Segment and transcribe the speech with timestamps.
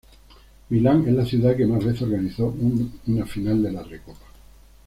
[0.69, 2.55] Milán es la ciudad que más veces organizó
[3.05, 4.25] una final de la Recopa.